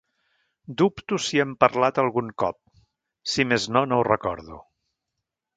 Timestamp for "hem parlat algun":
1.43-2.33